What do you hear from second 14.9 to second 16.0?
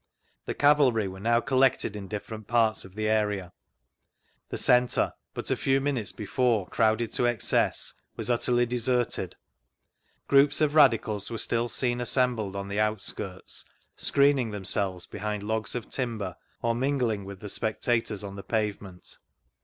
behind logs of